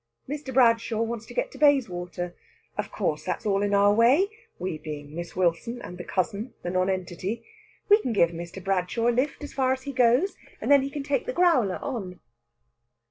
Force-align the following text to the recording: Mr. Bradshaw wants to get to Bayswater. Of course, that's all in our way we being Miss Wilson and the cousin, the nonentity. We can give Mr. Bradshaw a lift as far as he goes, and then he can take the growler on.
Mr. 0.27 0.51
Bradshaw 0.51 1.03
wants 1.03 1.27
to 1.27 1.33
get 1.35 1.51
to 1.51 1.59
Bayswater. 1.59 2.33
Of 2.75 2.91
course, 2.91 3.23
that's 3.23 3.45
all 3.45 3.61
in 3.61 3.75
our 3.75 3.93
way 3.93 4.29
we 4.57 4.79
being 4.79 5.13
Miss 5.13 5.35
Wilson 5.35 5.79
and 5.79 5.99
the 5.99 6.03
cousin, 6.03 6.55
the 6.63 6.71
nonentity. 6.71 7.45
We 7.87 8.01
can 8.01 8.11
give 8.11 8.31
Mr. 8.31 8.63
Bradshaw 8.63 9.09
a 9.09 9.09
lift 9.11 9.43
as 9.43 9.53
far 9.53 9.73
as 9.73 9.83
he 9.83 9.93
goes, 9.93 10.35
and 10.59 10.71
then 10.71 10.81
he 10.81 10.89
can 10.89 11.03
take 11.03 11.27
the 11.27 11.33
growler 11.33 11.77
on. 11.83 12.19